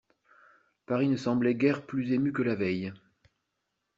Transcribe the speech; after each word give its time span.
Paris 0.87 1.07
ne 1.09 1.15
semblait 1.15 1.53
guère 1.53 1.85
plus 1.85 2.11
ému 2.11 2.33
que 2.33 2.41
la 2.41 2.55
veille. 2.55 2.91